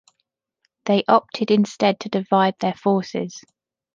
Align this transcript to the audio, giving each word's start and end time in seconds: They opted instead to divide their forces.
They 0.85 1.03
opted 1.07 1.51
instead 1.51 1.99
to 1.99 2.09
divide 2.09 2.55
their 2.59 2.73
forces. 2.73 3.39